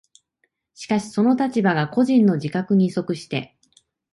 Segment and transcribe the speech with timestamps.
[0.73, 3.55] しかしその立場が個人の自覚に即して